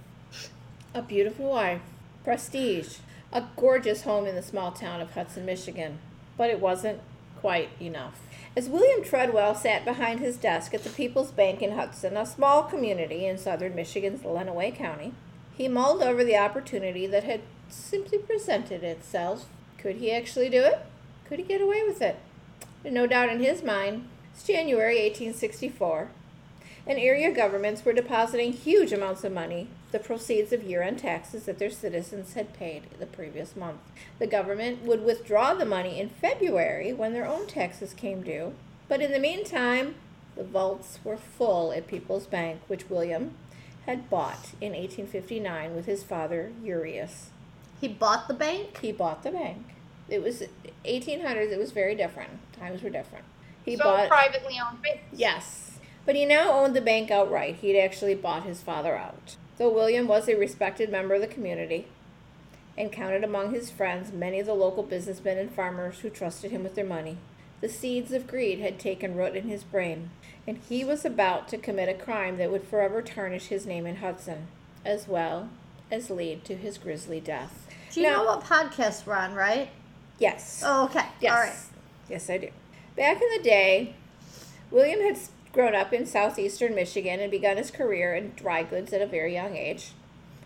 [0.94, 1.82] a beautiful wife,
[2.24, 2.98] prestige,
[3.32, 6.00] a gorgeous home in the small town of Hudson, Michigan.
[6.36, 7.00] But it wasn't
[7.42, 8.22] quite enough.
[8.56, 12.64] As William Treadwell sat behind his desk at the People's Bank in Hudson, a small
[12.64, 15.14] community in southern Michigan's Lenawee County,
[15.56, 19.48] he mulled over the opportunity that had simply presented itself.
[19.78, 20.80] Could he actually do it?
[21.26, 22.18] Could he get away with it?
[22.84, 26.10] No doubt in his mind, it's January 1864,
[26.86, 31.44] and area governments were depositing huge amounts of money, the proceeds of year end taxes
[31.44, 33.80] that their citizens had paid the previous month.
[34.20, 38.54] The government would withdraw the money in February when their own taxes came due,
[38.88, 39.96] but in the meantime,
[40.36, 43.36] the vaults were full at People's Bank, which William
[43.86, 47.30] had bought in 1859 with his father, Urias.
[47.80, 48.80] He bought the bank?
[48.82, 49.66] He bought the bank.
[50.08, 50.44] It was
[50.86, 52.32] 1800s, it was very different.
[52.54, 53.26] Times were different.
[53.66, 55.04] He so bought privately owned banks.
[55.14, 55.80] Yes.
[56.06, 57.58] But he now owned the bank outright.
[57.58, 59.36] He'd actually bought his father out.
[59.62, 61.86] Though William was a respected member of the community
[62.76, 66.64] and counted among his friends many of the local businessmen and farmers who trusted him
[66.64, 67.18] with their money,
[67.62, 70.10] the seeds of greed had taken root in his brain,
[70.48, 73.98] and he was about to commit a crime that would forever tarnish his name in
[73.98, 74.48] Hudson,
[74.84, 75.50] as well
[75.92, 77.68] as lead to his grisly death.
[77.92, 79.70] Do you Now- know what podcast we're on, right?
[80.18, 80.64] Yes.
[80.66, 81.06] Oh, okay.
[81.20, 81.32] Yes.
[81.32, 81.56] All right.
[82.10, 82.50] Yes, I do.
[82.96, 83.94] Back in the day,
[84.72, 85.20] William had
[85.54, 89.34] grown up in southeastern Michigan and begun his career in dry goods at a very
[89.34, 89.92] young age.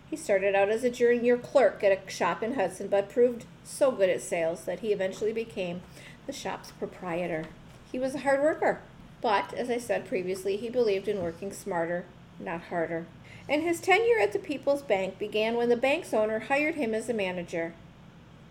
[0.09, 3.91] He started out as a junior clerk at a shop in Hudson, but proved so
[3.91, 5.81] good at sales that he eventually became
[6.25, 7.45] the shop's proprietor.
[7.91, 8.81] He was a hard worker,
[9.21, 12.05] but as I said previously, he believed in working smarter,
[12.39, 13.05] not harder.
[13.47, 17.09] And his tenure at the People's Bank began when the bank's owner hired him as
[17.09, 17.73] a manager.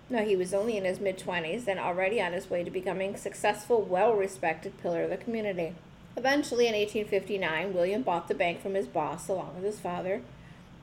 [0.08, 3.14] Now, he was only in his mid 20s and already on his way to becoming
[3.14, 5.74] a successful, well respected pillar of the community.
[6.16, 10.22] Eventually, in 1859, William bought the bank from his boss along with his father,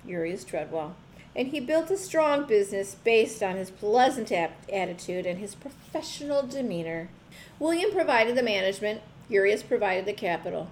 [0.05, 0.95] Urias Treadwell,
[1.35, 7.09] and he built a strong business based on his pleasant attitude and his professional demeanor.
[7.59, 10.69] William provided the management, Urias provided the capital.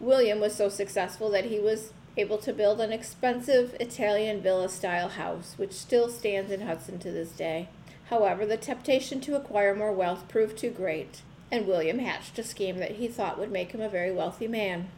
[0.00, 5.10] William was so successful that he was able to build an expensive Italian villa style
[5.10, 7.68] house, which still stands in Hudson to this day.
[8.10, 12.78] However, the temptation to acquire more wealth proved too great, and William hatched a scheme
[12.78, 14.88] that he thought would make him a very wealthy man.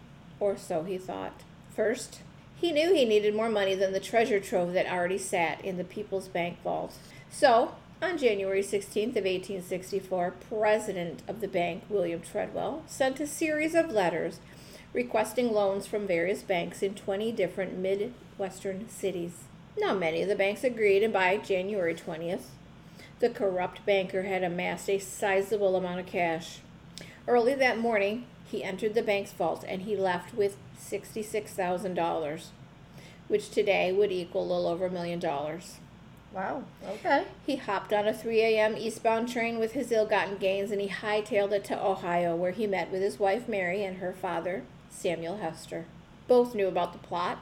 [0.40, 1.42] Or so he thought.
[1.74, 2.20] First,
[2.56, 5.84] he knew he needed more money than the treasure trove that already sat in the
[5.84, 6.94] People's Bank vault.
[7.30, 13.74] So, on January 16th of 1864, president of the bank, William Treadwell, sent a series
[13.74, 14.40] of letters
[14.92, 19.32] requesting loans from various banks in 20 different Midwestern cities.
[19.76, 22.44] Now, many of the banks agreed, and by January 20th,
[23.20, 26.60] the corrupt banker had amassed a sizable amount of cash.
[27.26, 32.46] Early that morning, he entered the bank's vault and he left with $66,000,
[33.26, 35.78] which today would equal a little over a million dollars.
[36.32, 36.64] Wow.
[36.86, 37.24] Okay.
[37.46, 38.76] He hopped on a 3 a.m.
[38.76, 42.66] eastbound train with his ill gotten gains and he hightailed it to Ohio, where he
[42.66, 45.86] met with his wife Mary and her father, Samuel Hester.
[46.26, 47.38] Both knew about the plot.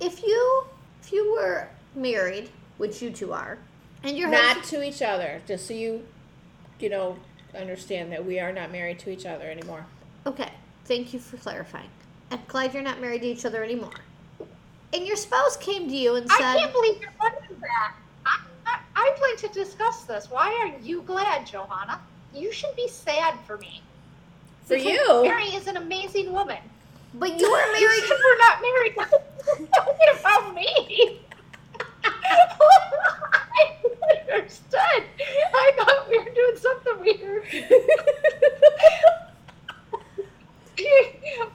[0.00, 0.66] If you
[1.02, 3.58] if you were married, which you two are,
[4.04, 6.04] and your Not husband, to each other, just so you,
[6.78, 7.16] you know,
[7.58, 9.86] understand that we are not married to each other anymore.
[10.26, 10.50] okay,
[10.84, 11.88] thank you for clarifying.
[12.30, 13.92] I'm glad you're not married to each other anymore.
[14.92, 17.94] And your spouse came to you and said, I can't believe you're wondering that.
[18.26, 20.30] I, I, I'd like to discuss this.
[20.30, 22.00] Why are you glad, Johanna?
[22.34, 23.82] You should be sad for me.
[24.64, 26.58] For Because you, Mary is an amazing woman.
[27.14, 28.94] "But you were You married." said we're not married.
[29.74, 31.20] Talking about me.
[32.04, 33.72] I
[34.32, 35.04] understood.
[35.54, 37.44] I thought we were doing something weird.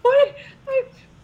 [0.01, 0.35] what,
[0.67, 0.83] I,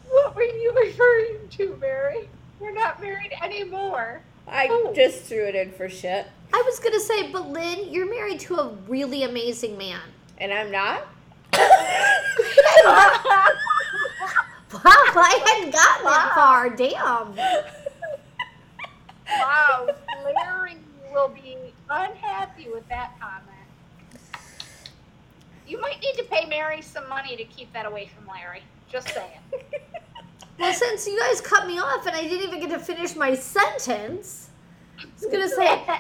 [0.10, 2.30] what were you referring to, Mary?
[2.60, 4.22] We're not married anymore.
[4.48, 4.94] I Oh.
[4.96, 8.56] just threw it in for shit, I was gonna say, but Lynn, you're married to
[8.56, 10.02] a really amazing man.
[10.38, 11.08] and I'm not.
[14.74, 16.70] Wow, I hadn't gotten that far.
[16.70, 17.36] Damn.
[19.40, 19.88] wow,
[20.26, 20.78] Larry
[21.14, 21.58] will be
[21.90, 23.42] unhappy with that comment.
[25.66, 28.64] You might need to pay Mary some money to keep that away from Larry.
[28.92, 29.40] Just saying.
[30.60, 33.34] Well, since you guys cut me off and I didn't even get to finish my
[33.36, 34.45] sentence, I
[35.26, 36.00] was gonna say,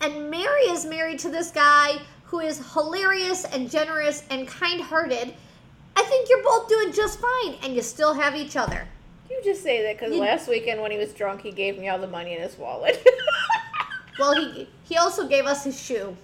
[0.00, 5.34] and Mary is married to this guy who is hilarious and generous and kind-hearted.
[5.96, 8.86] I think you're both doing just fine, and you still have each other.
[9.30, 11.88] You just say that because You- last weekend when he was drunk, he gave me
[11.88, 13.04] all the money in his wallet.
[14.18, 16.16] Well, he he also gave us his shoe,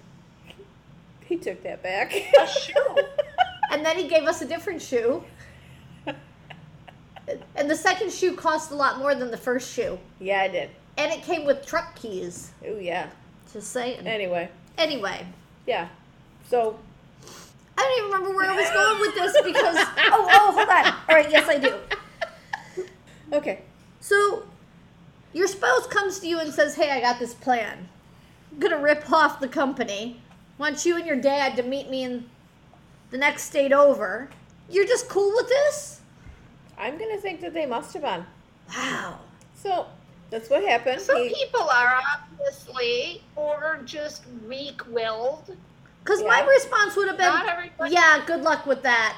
[1.29, 2.13] he took that back.
[2.13, 2.97] A shoe.
[3.71, 5.23] and then he gave us a different shoe.
[7.55, 10.69] And the second shoe cost a lot more than the first shoe, yeah, I did.
[10.97, 12.51] And it came with truck keys.
[12.65, 13.09] Oh yeah.
[13.51, 14.05] Just saying.
[14.05, 15.25] Anyway, Anyway,
[15.65, 15.87] yeah.
[16.49, 16.77] So
[17.77, 20.85] I don't even remember where I was going with this because oh oh hold on.
[21.09, 21.75] All right, yes I do.
[23.33, 23.61] okay.
[23.99, 24.43] So,
[25.33, 27.89] your spouse comes to you and says, Hey, I got this plan.
[28.51, 30.21] I'm going to rip off the company.
[30.59, 32.29] Want you and your dad to meet me in
[33.09, 34.29] the next state over.
[34.69, 36.01] You're just cool with this?
[36.77, 38.25] I'm gonna think that they must have been.
[38.69, 39.19] Wow.
[39.55, 39.87] So
[40.35, 40.99] that's what happened.
[40.99, 45.55] Some He- people are obviously, or just weak-willed.
[46.03, 47.93] Because my response would have been, everybody.
[47.93, 49.17] Yeah, good luck with that.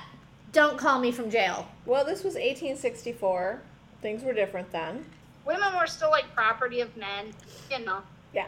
[0.53, 1.67] Don't call me from jail.
[1.87, 3.61] well, this was 1864.
[4.01, 5.05] Things were different then.
[5.43, 7.33] Women were still like property of men,
[7.71, 8.03] you know.
[8.31, 8.45] Yeah.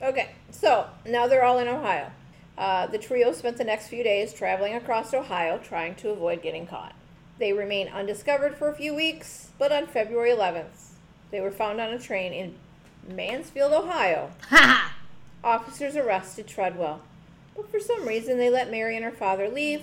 [0.00, 0.30] Okay.
[0.52, 2.12] So now they're all in Ohio.
[2.56, 6.66] Uh, the trio spent the next few days traveling across Ohio, trying to avoid getting
[6.66, 6.94] caught.
[7.38, 10.85] They remained undiscovered for a few weeks, but on February 11th,
[11.30, 12.54] they were found on a train in
[13.08, 14.30] Mansfield, Ohio.
[15.44, 17.00] Officers arrested Treadwell,
[17.54, 19.82] but for some reason they let Mary and her father leave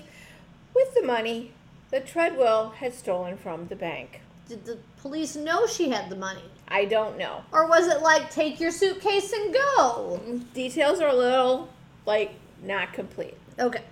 [0.76, 1.52] with the money
[1.92, 4.22] that Treadwell had stolen from the bank.
[4.48, 6.44] Did the police know she had the money?
[6.68, 7.44] I don't know.
[7.52, 10.20] Or was it like, Take your suitcase and go?
[10.54, 11.70] Details are a little,
[12.06, 13.38] like, not complete.
[13.60, 13.84] Okay.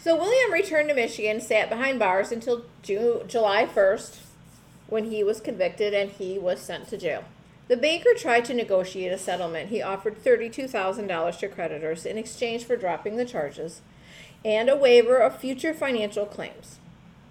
[0.00, 4.16] So William returned to Michigan, sat behind bars until Ju- July 1st,
[4.88, 7.24] when he was convicted and he was sent to jail.
[7.68, 9.70] The banker tried to negotiate a settlement.
[9.70, 13.80] He offered $32,000 to creditors in exchange for dropping the charges
[14.44, 16.78] and a waiver of future financial claims.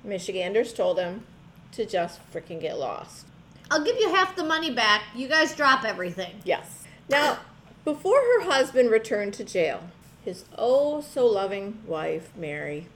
[0.03, 1.25] Michiganders told him
[1.71, 3.25] to just freaking get lost.
[3.71, 5.03] I'll give you half the money back.
[5.15, 6.41] You guys drop everything.
[6.43, 6.83] Yes.
[7.09, 7.39] Now,
[7.85, 9.89] before her husband returned to jail,
[10.23, 12.87] his oh so loving wife, Mary,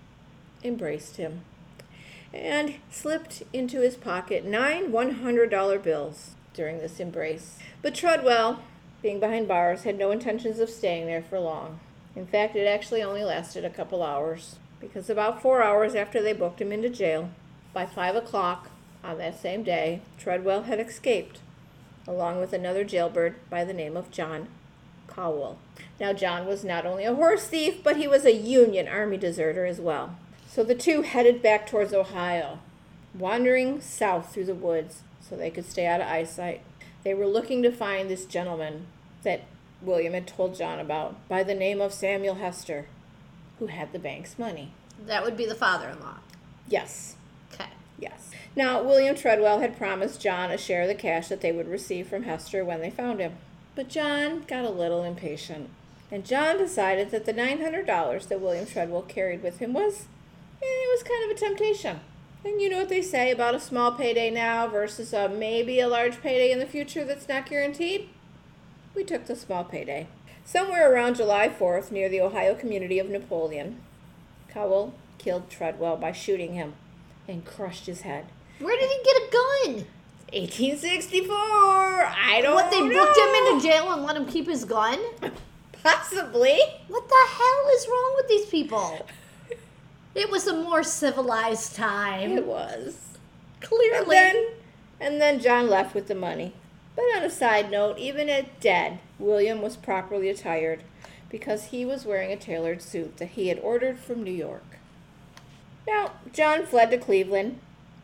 [0.64, 1.42] embraced him
[2.34, 7.58] and slipped into his pocket nine $100 bills during this embrace.
[7.82, 8.62] But Treadwell,
[9.02, 11.80] being behind bars, had no intentions of staying there for long.
[12.16, 16.34] In fact, it actually only lasted a couple hours, because about four hours after they
[16.34, 17.30] booked him into jail,
[17.74, 18.70] by five o'clock
[19.04, 21.40] on that same day, Treadwell had escaped
[22.08, 24.48] along with another jailbird by the name of John
[25.08, 25.60] Cowell.
[26.00, 29.66] Now, John was not only a horse thief, but he was a Union Army deserter
[29.66, 30.18] as well.
[30.50, 32.58] So the two headed back towards Ohio,
[33.14, 36.62] wandering south through the woods so they could stay out of eyesight.
[37.04, 38.88] They were looking to find this gentleman
[39.22, 39.44] that
[39.80, 42.88] William had told John about by the name of Samuel Hester,
[43.60, 44.72] who had the bank's money.
[45.06, 46.18] That would be the father in law.
[46.68, 47.16] Yes,
[47.54, 47.70] Okay.
[48.00, 48.32] Yes.
[48.56, 52.08] Now, William Treadwell had promised John a share of the cash that they would receive
[52.08, 53.34] from Hester when they found him.
[53.76, 55.70] But John got a little impatient,
[56.12, 60.06] and John decided that the $900 that William Treadwell carried with him was,
[60.62, 62.00] Eh, it was kind of a temptation.
[62.44, 65.88] And you know what they say about a small payday now versus a maybe a
[65.88, 68.10] large payday in the future that's not guaranteed?
[68.96, 70.08] We took the small payday.
[70.46, 73.82] Somewhere around July 4th, near the Ohio community of Napoleon,
[74.50, 76.74] Cowell killed Treadwell by shooting him
[77.28, 78.26] and crushed his head.
[78.60, 79.86] Where did he get a gun?
[80.34, 81.36] 1864.
[81.36, 82.54] I don't know.
[82.56, 83.06] What, they know.
[83.06, 85.00] booked him into jail and let him keep his gun?
[85.84, 86.60] Possibly.
[86.88, 89.06] What the hell is wrong with these people?
[90.16, 92.32] It was a more civilized time.
[92.32, 92.98] It was.
[93.62, 93.98] Clearly.
[93.98, 94.48] And then,
[95.00, 96.54] and then John left with the money.
[96.96, 100.84] But on a side note, even at dead, William was properly attired
[101.30, 104.80] because he was wearing a tailored suit that he had ordered from New York.
[105.88, 107.60] Now, John fled to Cleveland,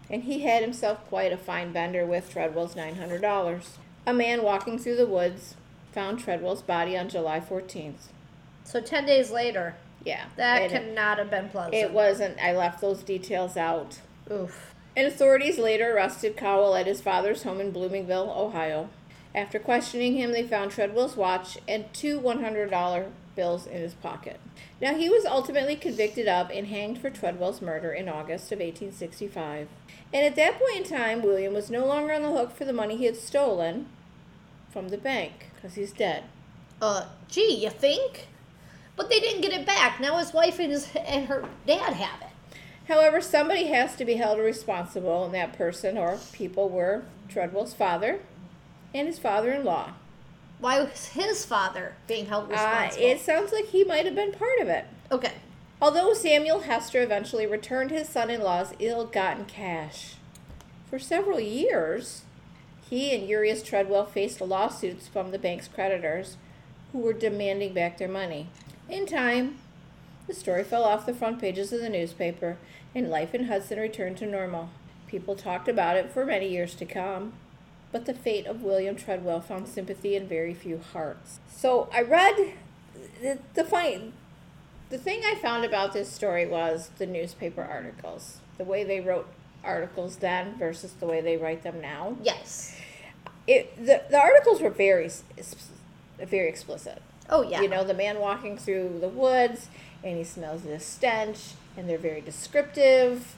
[0.10, 3.66] and he had himself quite a fine bender with Treadwell's $900.
[4.06, 5.56] A man walking through the woods
[5.92, 8.10] found Treadwell's body on July 14th.
[8.64, 10.26] so 10 days later, Yeah.
[10.38, 11.76] that it- cannot have been pleasant.
[11.76, 12.40] It wasn't.
[12.40, 14.00] I left those details out.
[14.32, 14.74] Oof.
[14.96, 18.90] And authorities later arrested Cowell at his father's home in Bloomingville, Ohio.
[19.34, 24.40] After questioning him, they found Treadwell's watch and two $100 bills in his pocket.
[24.80, 29.68] Now, he was ultimately convicted of and hanged for Treadwell's murder in August of 1865.
[30.14, 32.72] And at that point in time, William was no longer on the hook for the
[32.72, 33.88] money he had stolen
[34.72, 36.24] from the bank because he's dead.
[36.82, 38.28] Uh, gee, you think?
[38.96, 40.00] But they didn't get it back.
[40.00, 42.58] Now his wife and his and her dad have it.
[42.88, 48.20] However, somebody has to be held responsible, and that person or people were Treadwell's father
[48.94, 49.92] and his father in law.
[50.60, 53.06] Why was his father being held Uh, responsible?
[53.06, 54.86] it sounds like he might have been part of it.
[55.12, 55.34] okay.
[55.82, 60.14] Although Samuel Hester eventually returned his son in law's ill gotten cash.
[60.90, 62.22] For several years,
[62.90, 66.38] he and Urias Treadwell faced lawsuits from the bank's creditors
[66.94, 68.48] who were demanding back their money.
[68.90, 69.58] In time,
[70.28, 72.58] the story fell off the front pages of the newspaper,
[72.94, 74.70] and life in Hudson returned to normal.
[75.08, 77.34] People talked about it for many years to come,
[77.92, 81.40] but the fate of William Treadwell found sympathy in very few hearts.
[81.50, 82.54] So I read
[83.22, 84.14] the, the funny
[84.90, 89.28] the thing I found about this story was the newspaper articles, the way they wrote
[89.64, 92.16] articles then versus the way they write them now.
[92.22, 92.78] Yes.
[93.48, 95.10] It the, the articles were very
[96.20, 97.02] very explicit.
[97.30, 97.62] Oh yeah.
[97.62, 99.68] You know, the man walking through the woods
[100.04, 103.36] and he smells this stench, and they're very descriptive.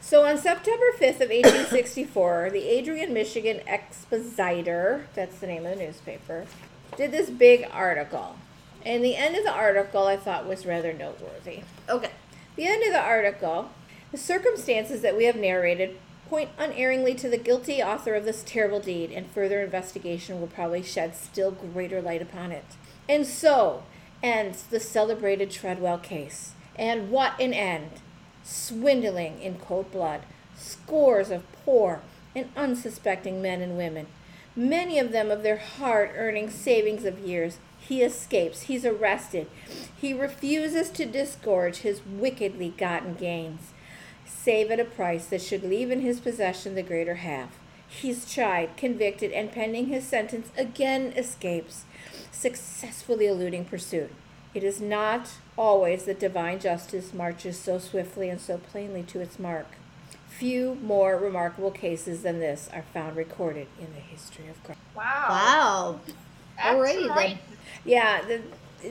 [0.00, 5.84] So on September 5th of 1864, the Adrian, Michigan Expositor, that's the name of the
[5.84, 6.46] newspaper,
[6.96, 8.36] did this big article.
[8.86, 11.60] And the end of the article I thought was rather noteworthy.
[11.88, 12.12] Okay.
[12.56, 13.70] The end of the article,
[14.12, 15.98] the circumstances that we have narrated
[16.28, 20.82] point unerringly to the guilty author of this terrible deed, and further investigation will probably
[20.82, 22.64] shed still greater light upon it.
[23.08, 23.84] And so
[24.22, 26.52] ends the celebrated Treadwell case.
[26.76, 27.90] And what an end!
[28.44, 30.22] Swindling in cold blood,
[30.56, 32.00] scores of poor
[32.34, 34.06] and unsuspecting men and women,
[34.54, 37.58] many of them of their hard earning savings of years.
[37.80, 39.48] He escapes, he's arrested,
[39.98, 43.72] he refuses to disgorge his wickedly gotten gains,
[44.28, 47.50] save at a price that should leave in his possession the greater half.
[47.88, 51.84] He's tried, convicted, and pending his sentence again escapes,
[52.30, 54.10] successfully eluding pursuit.
[54.54, 59.38] It is not always that divine justice marches so swiftly and so plainly to its
[59.38, 59.66] mark.
[60.28, 64.78] Few more remarkable cases than this are found recorded in the history of crime.
[64.94, 65.26] Wow.
[65.28, 66.00] Wow.
[66.56, 67.38] That's Alrighty some then.
[67.84, 68.42] Yeah, the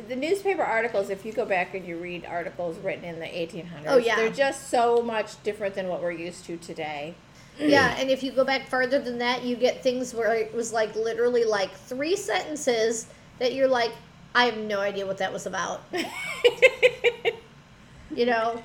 [0.08, 1.10] the newspaper articles.
[1.10, 4.16] If you go back and you read articles written in the 1800s, Oh, yeah.
[4.16, 7.14] they're just so much different than what we're used to today.
[7.60, 10.72] Yeah, and if you go back farther than that, you get things where it was
[10.72, 13.08] like literally like three sentences
[13.40, 13.92] that you're like,
[14.36, 15.82] I have no idea what that was about.
[18.16, 18.62] You know,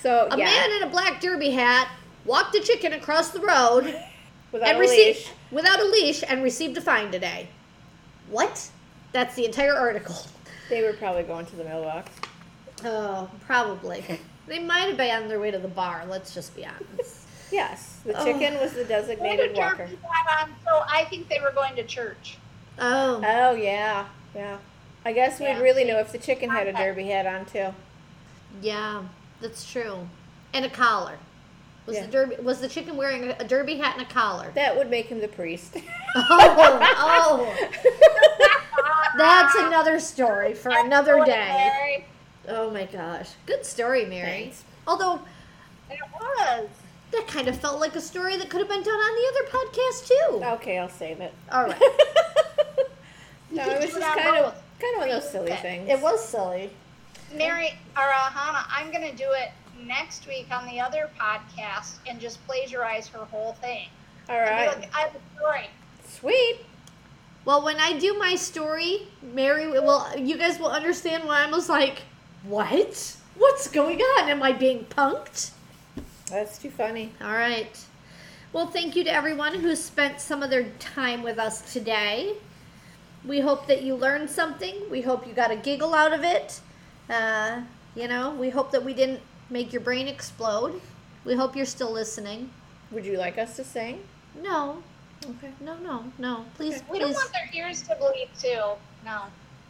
[0.00, 1.88] So a yeah, man in a black derby hat
[2.24, 3.84] walked a chicken across the road
[4.52, 5.30] without and a received leash.
[5.52, 7.48] without a leash and received a fine today.
[8.30, 8.70] What?
[9.12, 10.16] That's the entire article.
[10.70, 12.10] They were probably going to the mailbox.
[12.84, 14.04] Oh, probably.
[14.46, 16.04] They might have been on their way to the bar.
[16.08, 17.20] Let's just be honest.
[17.50, 18.24] Yes, the Oh.
[18.24, 19.84] chicken was the What designated did walker.
[19.84, 20.54] On?
[20.64, 22.38] So I think they were going to church.
[22.78, 24.58] Oh, Oh yeah, yeah.
[25.04, 25.88] I guess we'd Yeah, really see?
[25.88, 27.68] know if the chicken had a derby hat on too.
[28.60, 29.02] yeah,
[29.40, 30.08] that's true.
[30.52, 31.18] And a collar.
[31.86, 32.06] Was Yeah.
[32.06, 34.50] the derby was the chicken wearing a derby hat and a collar?
[34.54, 35.76] That would make him the priest.
[36.16, 38.60] oh, oh.
[39.16, 41.70] That's another story for another day.
[41.72, 42.04] Mary.
[42.48, 43.30] Oh my gosh.
[43.46, 44.26] Good story, Mary.
[44.44, 44.64] Thanks.
[44.86, 45.20] Although
[45.90, 46.68] It was.
[47.12, 49.66] that kind of felt like a story that could have been done on the other
[49.66, 50.44] podcast too.
[50.56, 51.32] okay, I'll save it.
[51.50, 51.80] All right.
[53.50, 55.88] no, it was just kind of kind of one of those silly things.
[55.88, 56.70] It was silly.
[57.34, 59.50] Mary or uh, Hannah, I'm going to do it
[59.86, 63.88] next week on the other podcast and just plagiarize her whole thing.
[64.28, 65.68] All right, I have a story.
[66.06, 66.58] sweet.
[67.44, 71.68] Well, when I do my story, Mary well, you guys will understand why I was
[71.68, 72.02] like,
[72.42, 73.16] "What?
[73.36, 74.30] What's going on?
[74.30, 75.50] Am I being punked?"
[76.30, 77.12] That's too funny.
[77.20, 77.78] All right.
[78.52, 82.36] Well, thank you to everyone who spent some of their time with us today.
[83.24, 84.88] We hope that you learned something.
[84.90, 86.60] We hope you got a giggle out of it.
[87.10, 87.62] Uh,
[87.94, 89.20] you know, we hope that we didn't
[89.50, 90.80] make your brain explode.
[91.24, 92.50] We hope you're still listening.
[92.90, 94.00] Would you like us to sing?
[94.40, 94.82] No,
[95.30, 95.52] Okay.
[95.60, 96.44] no, no, no.
[96.56, 98.60] Please, We don't want their ears to bleed too.
[99.04, 99.22] No.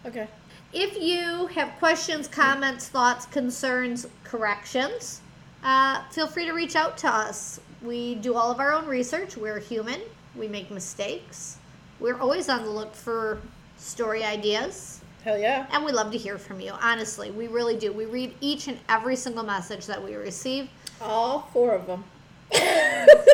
[0.07, 0.29] Okay.
[0.73, 5.21] If you have questions, comments, thoughts, concerns, corrections,
[5.63, 7.61] uh, feel free to reach out to us.
[7.83, 9.37] We do all of our own research.
[9.37, 10.01] We're human.
[10.35, 11.59] We make mistakes.
[12.01, 13.41] We're always on the look for
[13.77, 15.01] story ideas.
[15.23, 15.67] Hell yeah.
[15.71, 16.73] And we love to hear from you.
[16.83, 17.93] Honestly, we really do.
[17.93, 20.69] We read each and every single message that we receive.
[21.01, 22.05] All four of them.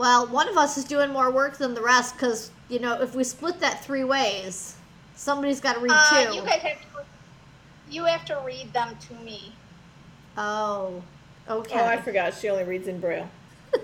[0.00, 3.14] Well, one of us is doing more work than the rest because, you know, if
[3.14, 4.76] we split that three ways,
[5.14, 6.36] somebody's got to read Uh, two.
[6.36, 6.86] you guys have to.
[7.90, 9.52] You have to read them to me.
[10.38, 11.02] Oh,
[11.46, 11.78] okay.
[11.78, 12.32] Oh, I forgot.
[12.32, 13.28] She only reads in braille.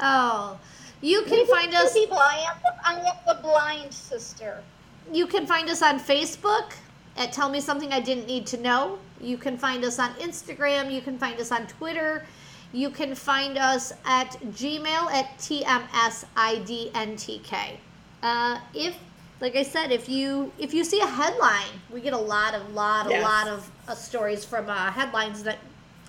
[0.00, 0.58] Oh,
[1.00, 1.92] you can find us.
[1.92, 4.62] People, I am, the, I am the blind sister.
[5.10, 6.74] You can find us on Facebook
[7.16, 8.98] at Tell Me Something I Didn't Need to Know.
[9.20, 10.92] You can find us on Instagram.
[10.92, 12.26] You can find us on Twitter.
[12.72, 17.76] You can find us at Gmail at TMSIDNTK.
[18.22, 18.96] Uh, if
[19.40, 22.74] like I said, if you if you see a headline, we get a lot of
[22.74, 23.22] lot a Yes.
[23.22, 25.58] lot of uh, stories from uh, headlines that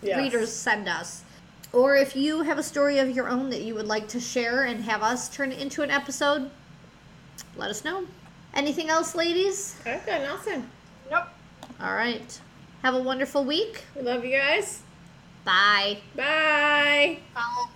[0.02, 0.18] Yes.
[0.18, 1.24] readers send us.
[1.74, 4.64] Or if you have a story of your own that you would like to share
[4.64, 6.50] and have us turn it into an episode,
[7.56, 8.06] let us know.
[8.54, 9.76] Anything else, ladies?
[9.86, 10.68] I've got nothing.
[11.12, 11.26] Nope.
[11.80, 12.42] All right.
[12.82, 13.84] Have a wonderful week.
[13.96, 14.82] We love you guys.
[15.46, 15.98] Bye.
[16.16, 17.18] Bye.
[17.34, 17.70] Follow.